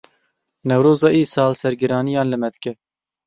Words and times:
Newroza 0.69 1.09
îsal 1.19 1.53
sergiraniyan 1.61 2.27
li 2.33 2.37
me 2.41 2.49
dike. 2.57 2.73